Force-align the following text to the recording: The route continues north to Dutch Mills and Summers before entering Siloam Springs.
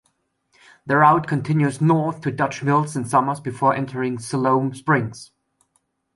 The 0.87 0.97
route 0.97 1.27
continues 1.27 1.79
north 1.79 2.21
to 2.21 2.31
Dutch 2.31 2.63
Mills 2.63 2.95
and 2.95 3.07
Summers 3.07 3.39
before 3.39 3.75
entering 3.75 4.17
Siloam 4.17 4.73
Springs. 4.73 5.29